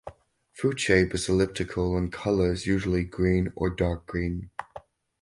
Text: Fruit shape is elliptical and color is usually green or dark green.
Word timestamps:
Fruit 0.53 0.79
shape 0.79 1.13
is 1.13 1.29
elliptical 1.29 1.95
and 1.95 2.11
color 2.11 2.51
is 2.51 2.65
usually 2.65 3.03
green 3.03 3.53
or 3.55 3.69
dark 3.69 4.07
green. 4.07 4.49